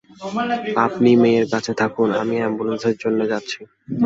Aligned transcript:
আপনি 0.85 1.09
মেয়ের 1.21 1.45
কাছে 1.53 1.71
থাকুন, 1.81 2.09
আমি 2.21 2.35
অ্যাম্বুলেন্সের 2.39 2.95
জন্যে 3.03 3.25
যাচ্ছি। 3.31 3.59